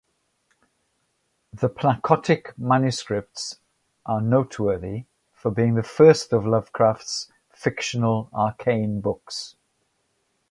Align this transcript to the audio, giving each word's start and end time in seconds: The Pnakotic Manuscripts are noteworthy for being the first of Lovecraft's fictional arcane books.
The 1.53 1.69
Pnakotic 1.69 2.57
Manuscripts 2.57 3.59
are 4.03 4.19
noteworthy 4.19 5.05
for 5.31 5.51
being 5.51 5.75
the 5.75 5.83
first 5.83 6.33
of 6.33 6.43
Lovecraft's 6.47 7.31
fictional 7.51 8.27
arcane 8.33 8.99
books. 9.01 9.57